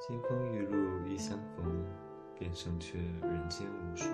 [0.00, 1.84] 金风玉露一相逢，
[2.38, 4.08] 便胜却人间无数。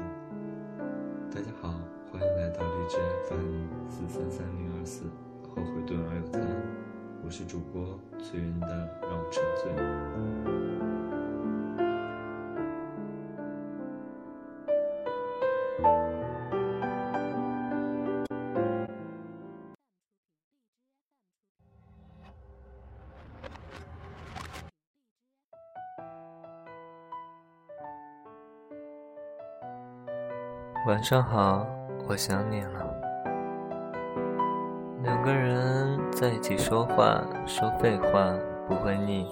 [1.30, 1.78] 大家好，
[2.10, 2.96] 欢迎来到荔枝
[3.28, 5.04] FM 四三三零二四，
[5.46, 6.40] 后悔顿而有他，
[7.22, 11.03] 我是主播醉人的让我沉醉。
[30.86, 31.66] 晚上好，
[32.06, 32.94] 我想你了。
[35.02, 38.30] 两个人在一起说话，说废话
[38.68, 39.26] 不会腻，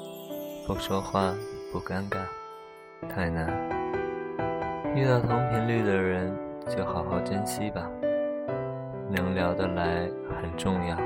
[0.67, 1.35] 不说话
[1.71, 2.21] 不尴尬，
[3.07, 3.47] 太难。
[4.95, 6.35] 遇到同频率的人，
[6.67, 7.87] 就好好珍惜吧。
[9.11, 10.09] 能聊得来
[10.41, 10.97] 很重要。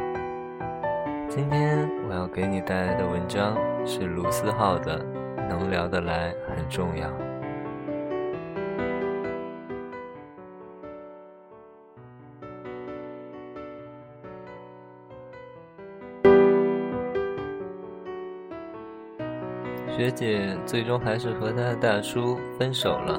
[1.29, 5.01] 今天我要给你带来的文章是卢思浩的
[5.49, 7.09] 《能聊得来很重要》。
[19.97, 23.19] 学姐最终还是和她的大叔分手了。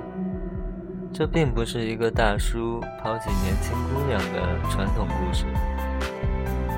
[1.12, 5.46] 这并不是一个大叔抛弃年轻姑娘的传统故事。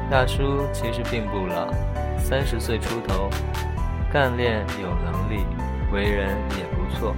[0.10, 1.70] 大叔其实并不老，
[2.18, 3.30] 三十岁出头，
[4.10, 5.44] 干练有能力，
[5.92, 7.14] 为人也不错。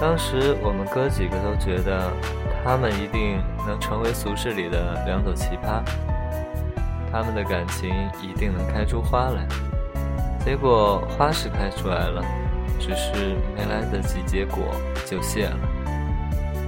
[0.00, 2.10] 当时我们哥几个都觉得
[2.64, 5.82] 他们一定能成为俗世里的两朵奇葩，
[7.12, 7.90] 他们的感情
[8.22, 9.46] 一定能开出花来。
[10.48, 12.24] 结果花是开出来了，
[12.80, 14.64] 只是没来得及结果
[15.04, 15.58] 就谢了。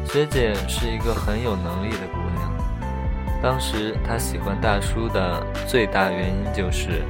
[0.05, 7.07] 学姐是一个很有能力的姑娘，当时她喜欢大叔的最大原因就是，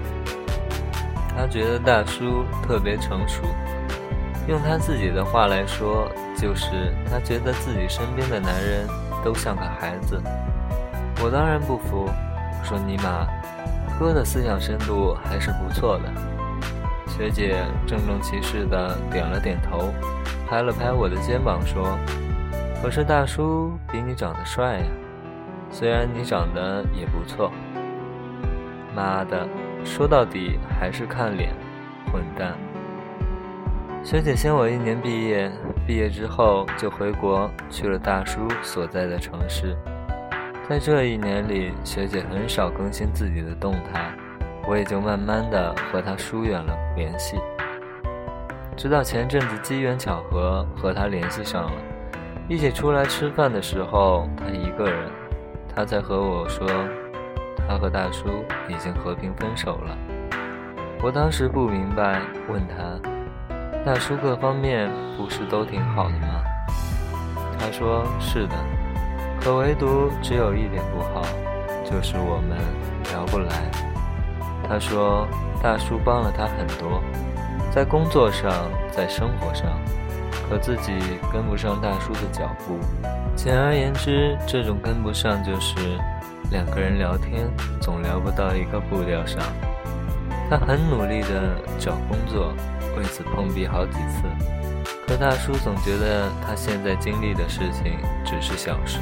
[1.36, 3.42] 她觉得大叔特别成熟。
[4.46, 8.86] 用她自己的话来说，就是她觉得自己身边的男人
[9.24, 10.22] 都像个孩子。
[11.20, 13.26] 我当然不服，我说尼玛，
[13.98, 16.39] 哥的思想深度还是不错的。
[17.20, 17.54] 学姐
[17.86, 19.92] 郑重其事地点了点头，
[20.48, 21.98] 拍了拍我的肩膀说
[22.82, 24.86] ：“可是大叔比你长得帅呀，
[25.70, 27.52] 虽然你长得也不错。”
[28.96, 29.46] 妈的，
[29.84, 31.52] 说到底还是看脸，
[32.10, 32.54] 混蛋！
[34.02, 35.52] 学姐先我一年毕业，
[35.86, 39.76] 毕业之后就回国去了大叔所在的城市，
[40.66, 44.10] 在这一年里，学姐很少更新自己的动态。
[44.66, 47.40] 我也就慢慢的和她疏远了联系，
[48.76, 51.72] 直到前阵子机缘巧合和他联系上了，
[52.46, 55.10] 一起出来吃饭的时候，他一个人，
[55.74, 56.68] 他才和我说，
[57.66, 58.28] 他和大叔
[58.68, 59.96] 已经和平分手了。
[61.02, 63.00] 我当时不明白，问他，
[63.82, 66.42] 大叔各方面不是都挺好的吗？
[67.58, 68.54] 他说是的，
[69.40, 71.22] 可唯独只有一点不好，
[71.82, 72.58] 就是我们
[73.10, 73.70] 聊不来。
[74.68, 75.26] 他说
[75.62, 77.02] ：“大叔帮了他很多，
[77.70, 78.50] 在工作上，
[78.90, 79.66] 在生活上，
[80.48, 80.92] 可自己
[81.32, 82.78] 跟不上大叔的脚步。
[83.36, 85.76] 简而言之，这种跟不上就是
[86.50, 87.46] 两个人聊天
[87.80, 89.38] 总聊不到一个步调上。
[90.48, 92.54] 他很努力地找工作，
[92.96, 94.24] 为此碰壁好几次，
[95.06, 98.98] 可大叔总觉得他现在经历的事情只是小事。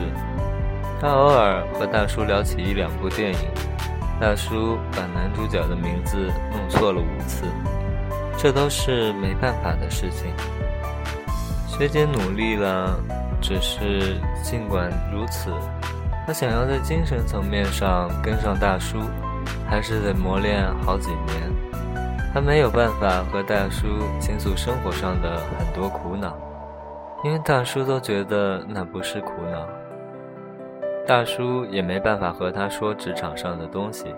[1.00, 3.38] 他偶尔和大叔聊起一两部电影。”
[4.20, 6.16] 大叔把男主角的名字
[6.50, 7.44] 弄错了五次，
[8.36, 10.32] 这都是没办法的事情。
[11.66, 12.98] 学姐努力了，
[13.40, 15.52] 只是尽管如此，
[16.26, 18.98] 她想要在精神层面上跟上大叔，
[19.68, 21.52] 还是得磨练好几年。
[22.34, 23.86] 她没有办法和大叔
[24.20, 26.36] 倾诉生活上的很多苦恼，
[27.22, 29.64] 因为大叔都觉得那不是苦恼。
[31.08, 34.14] 大叔也没办法和他说职场上的东西，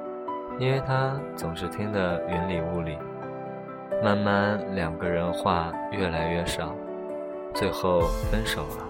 [0.58, 2.98] 因为他总是听得云里雾里。
[4.02, 6.74] 慢慢，两个人话越来越少，
[7.54, 8.88] 最后分手了。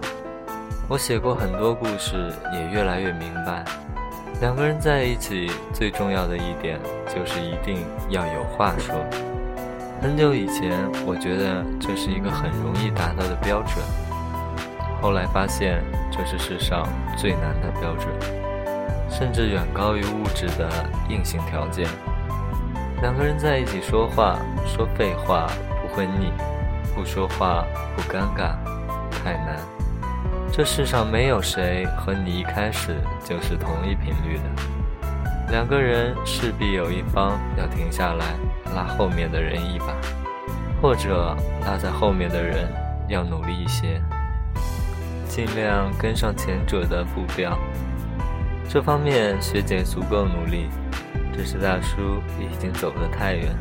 [0.89, 3.63] 我写过很多故事，也越来越明白，
[4.41, 8.95] 两个人在一起最重要的一点就是一定要有话说。
[10.01, 10.75] 很久以前，
[11.05, 13.77] 我觉得这是一个很容易达到的标准。
[15.01, 16.87] 后来发现，这是世上
[17.17, 18.07] 最难的标准，
[19.09, 20.69] 甚至远高于物质的
[21.09, 21.87] 硬性条件。
[23.01, 25.47] 两个人在一起说话，说废话
[25.81, 26.31] 不会腻，
[26.93, 27.65] 不说话
[27.95, 28.53] 不尴尬，
[29.23, 29.57] 太难。
[30.51, 34.43] 这世上没有谁和你一开始就是同一频率的，
[35.49, 38.35] 两个人势必有一方要停下来，
[38.75, 39.95] 拉后面的人一把，
[40.79, 42.67] 或者落在后面的人
[43.07, 43.99] 要努力一些，
[45.31, 47.57] 尽量跟上前者的步调。
[48.67, 50.67] 这方面学姐足够努力，
[51.31, 53.55] 只是大叔已经走得太远，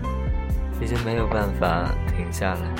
[0.82, 2.74] 已经没有办法停下来。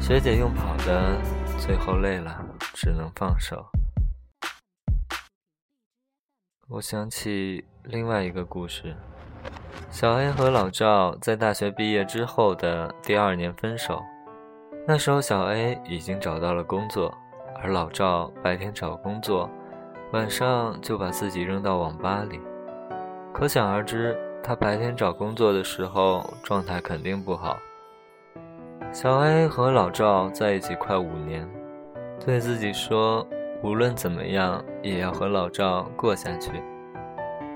[0.00, 1.20] 学姐用跑的，
[1.58, 2.40] 最后累了，
[2.74, 3.66] 只能放手。
[6.68, 8.94] 我想起另外一个故事。
[9.90, 14.00] 小 A 和老赵在大学毕业之后的第二年分手。
[14.86, 17.12] 那时候，小 A 已经找到了工作，
[17.62, 19.48] 而老赵白天找工作，
[20.12, 22.40] 晚上就把自己扔到网吧里。
[23.32, 27.58] 可想而知，他白天找工作的时候状态肯定不好。
[28.92, 31.48] 小 A 和老赵在一起快五年，
[32.24, 33.26] 对自己说，
[33.62, 36.62] 无论怎么样也要和老赵过下去。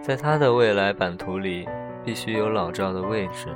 [0.02, 1.68] 在他的未来版图里。
[2.06, 3.48] 必须有老赵的位置，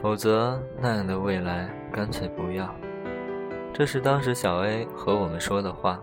[0.00, 2.66] 否则那样的未来干脆不要。
[3.74, 5.98] 这是当时小 A 和我们说的话，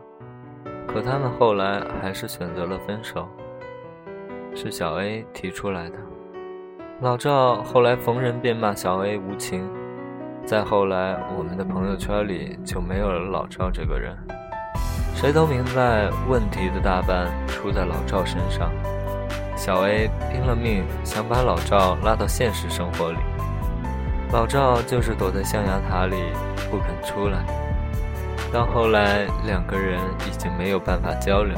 [0.87, 3.29] 可他们后来还是选择了分手。
[4.55, 5.95] 是小 A 提出来的。
[6.99, 9.69] 老赵后来逢人便骂小 A 无情，
[10.45, 14.17] 再后来我们的朋友圈里就没有了老赵这个人。
[15.13, 18.71] 谁都明白问题的大半出在老赵身上。
[19.55, 23.19] 小 A 拼了命想把老赵拉到现实生活里，
[24.31, 26.15] 老赵就是躲在象牙塔里
[26.69, 27.43] 不肯出来。
[28.51, 31.57] 到后来，两个人已经没有办法交流。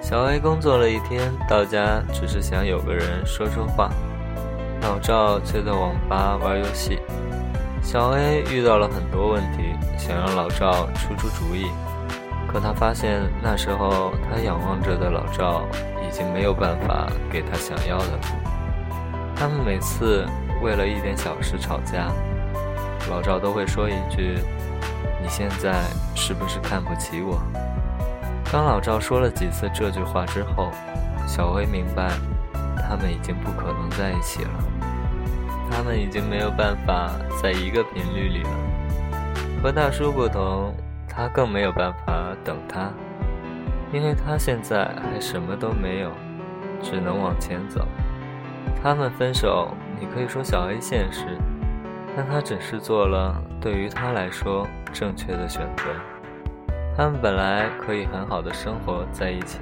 [0.00, 3.90] 小 A 工作了一天，到家只是想有个人说说话，
[4.82, 6.98] 老赵却在网吧玩游戏。
[7.82, 11.66] 小 A 遇到了很多问题，想让老赵出出主意，
[12.46, 15.66] 可他发现那时候他仰望着的老赵。
[16.06, 18.20] 已经没有办法给他想要的了。
[19.34, 20.24] 他们每次
[20.62, 22.10] 为了一点小事吵架，
[23.10, 24.38] 老赵都会说一句
[25.22, 25.84] ：“你现在
[26.14, 27.40] 是不是看不起我？”
[28.52, 30.70] 当老赵说了几次这句话之后，
[31.26, 32.12] 小薇明白，
[32.76, 34.50] 他们已经不可能在一起了。
[35.70, 37.10] 他们已经没有办法
[37.42, 38.50] 在一个频率里了。
[39.62, 40.72] 和大叔不同，
[41.08, 42.90] 他更没有办法等他。
[43.92, 46.10] 因为他现在还什么都没有，
[46.82, 47.86] 只能往前走。
[48.82, 49.68] 他们分手，
[49.98, 51.38] 你可以说小 A 现实，
[52.16, 55.84] 但他只是做了对于他来说正确的选择。
[56.96, 59.58] 他们本来可以很好的生活在一起，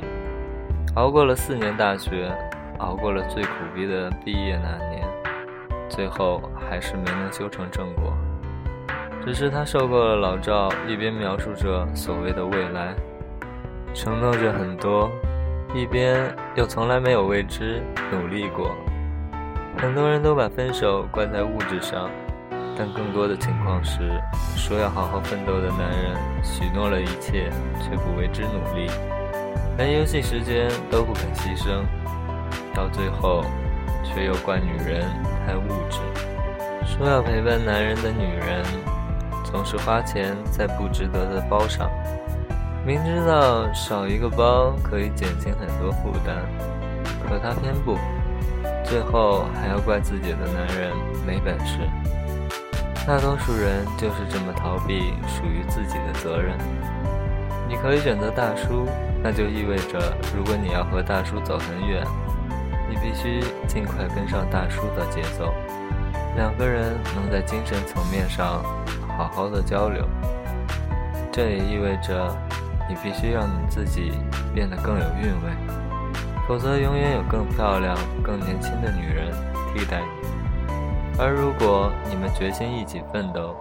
[0.97, 2.31] 熬过了四年大学，
[2.79, 5.07] 熬过了最苦逼的毕业那年，
[5.89, 8.13] 最后还是没能修成正果。
[9.25, 12.95] 只是他受够了老赵一边描述着所谓的未来。
[13.95, 15.11] 承诺着很多，
[15.75, 18.75] 一边又从来没有为之努力过。
[19.83, 22.09] 很多人都把分手怪在物质上，
[22.79, 23.99] 但更多的情况是，
[24.57, 27.51] 说要好好奋斗的男人许诺了一切，
[27.83, 28.89] 却不为之努力，
[29.77, 31.83] 连游戏时间都不肯牺牲，
[32.73, 33.45] 到最后
[34.05, 35.03] 却又怪女人
[35.45, 35.99] 太物质。
[36.87, 38.65] 说要陪伴男人的女人，
[39.43, 41.91] 总是花钱在不值得的包上。
[42.87, 46.37] 明知道少一个包可以减轻很多负担，
[47.29, 47.99] 可他偏不，
[48.85, 50.93] 最后还要怪自己的男人
[51.27, 51.79] 没本事。
[53.07, 56.57] 大多数人就是这么逃避属于自己的责任。
[57.69, 58.87] 你可以选择大叔，
[59.23, 62.05] 那就意味着如果你要和大叔走很远，
[62.89, 65.53] 你必须尽快跟上大叔的节奏，
[66.37, 68.63] 两个人能在精神层面上
[69.17, 70.07] 好好的交流。
[71.33, 72.37] 这也意味着。
[72.89, 74.13] 你必须让你自己
[74.53, 75.72] 变得更有韵味，
[76.47, 79.31] 否则永远有更漂亮、更年轻的女人
[79.73, 80.29] 替代你。
[81.19, 83.55] 而如果你们决心一起奋斗，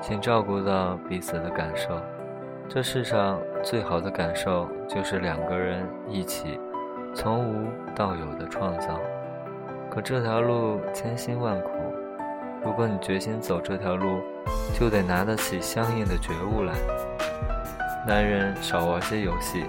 [0.00, 2.00] 请照顾到彼此的感受。
[2.68, 6.58] 这世上最好的感受就是两个人一起
[7.14, 8.98] 从无到有的创造。
[9.90, 11.68] 可这条路千辛万苦，
[12.64, 14.20] 如果你决心走这条路，
[14.72, 16.72] 就得拿得起相应的觉悟来。
[18.06, 19.64] 男人少玩些游戏，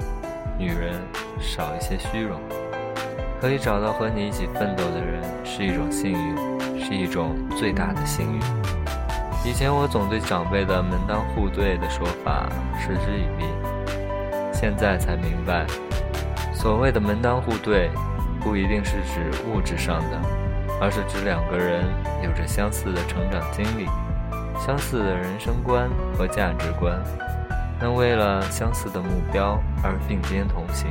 [0.63, 0.93] 女人
[1.41, 2.39] 少一些虚荣。
[3.41, 8.39] 可以找到和你一起奋斗的人是一种幸运，是一种最大的幸运。
[9.46, 12.48] 以前我总对长辈的门当户对的说法
[12.79, 13.46] 嗤之以鼻，
[14.53, 15.65] 现在才明白，
[16.53, 17.89] 所谓的门当户对，
[18.39, 20.22] 不一定是指物质上的，
[20.79, 21.84] 而是指两个人
[22.24, 23.86] 有着相似的成长经历，
[24.65, 26.98] 相似的人生观和价值观。
[27.84, 30.90] 能为了相似的目标而并肩同行。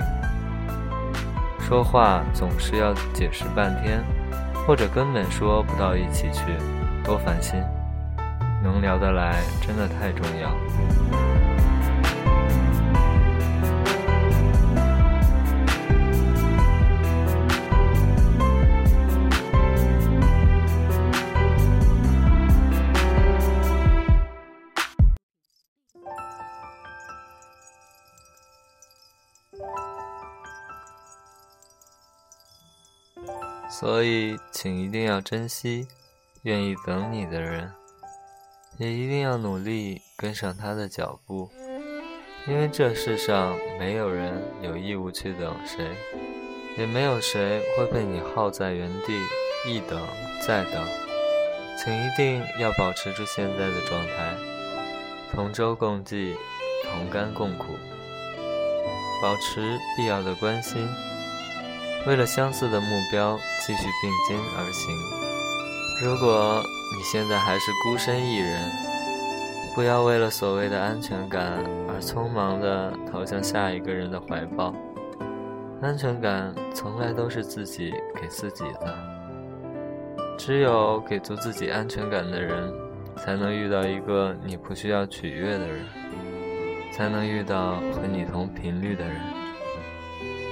[1.58, 4.04] 说话总是要解释半天，
[4.66, 6.42] 或者根本说不到一起去，
[7.02, 7.58] 多烦心。
[8.62, 11.21] 能聊得来真的太重要。
[33.72, 35.88] 所以，请一定要珍惜
[36.42, 37.72] 愿意等你的人，
[38.76, 41.50] 也一定要努力跟上他的脚步，
[42.46, 45.96] 因为这世上没有人有义务去等谁，
[46.76, 49.18] 也没有谁会被你耗在原地
[49.66, 49.98] 一等
[50.46, 50.86] 再等。
[51.82, 54.36] 请一定要保持住现在的状态，
[55.32, 56.36] 同舟共济，
[56.84, 57.72] 同甘共苦，
[59.22, 60.86] 保持必要的关心。
[62.04, 64.92] 为了相似的目标，继续并肩而行。
[66.04, 66.60] 如果
[66.96, 68.60] 你现在还是孤身一人，
[69.72, 74.74] 不要为了所谓的安全感而匆忙地投向下一个人的怀抱。
[75.80, 78.96] 安全感从来都是自己给自己的。
[80.36, 82.72] 只有给足自己安全感的人，
[83.16, 85.86] 才能遇到一个你不需要取悦的人，
[86.92, 89.41] 才能遇到和你同频率的人。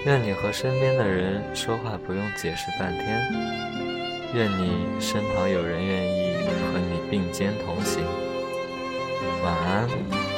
[0.06, 3.20] 愿你和身边的人说话不用解释半天。
[4.32, 6.36] 愿你身旁有人愿意
[6.72, 8.04] 和你并肩同行。
[9.42, 10.29] 晚安。